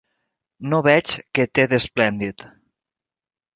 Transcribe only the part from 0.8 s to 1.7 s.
veig què té